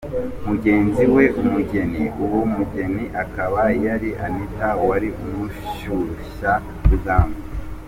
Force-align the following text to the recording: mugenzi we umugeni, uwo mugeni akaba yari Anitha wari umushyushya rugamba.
mugenzi 0.47 1.03
we 1.15 1.23
umugeni, 1.41 2.03
uwo 2.23 2.39
mugeni 2.53 3.03
akaba 3.23 3.61
yari 3.85 4.09
Anitha 4.25 4.69
wari 4.87 5.09
umushyushya 5.23 6.53
rugamba. 6.89 7.37